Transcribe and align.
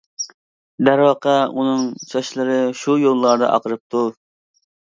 دەرۋەقە 0.87 1.35
ئۇنىڭ 1.59 1.85
چاچلىرى 2.13 2.57
شۇ 2.81 2.99
يوللاردا 3.05 3.53
ئاقىرىپتۇ. 3.53 4.05